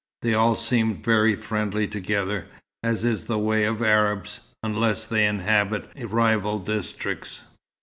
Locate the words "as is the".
2.81-3.37